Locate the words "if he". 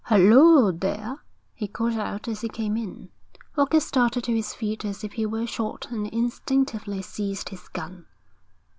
5.03-5.27